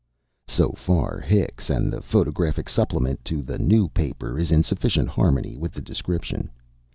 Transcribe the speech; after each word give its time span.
So 0.47 0.71
far 0.71 1.19
Hicks, 1.19 1.69
and 1.69 1.93
the 1.93 2.01
photographic 2.01 2.69
supplement 2.69 3.23
to 3.25 3.43
the 3.43 3.59
New 3.59 3.87
Paper 3.87 4.39
is 4.39 4.49
in 4.49 4.63
sufficient 4.63 5.09
harmony 5.09 5.55
with 5.57 5.73
the 5.73 5.81
description. 5.83 6.49